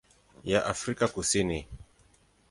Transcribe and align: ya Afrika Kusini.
ya 0.43 0.65
Afrika 0.65 1.07
Kusini. 1.07 1.67